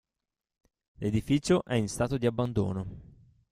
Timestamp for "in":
1.75-1.87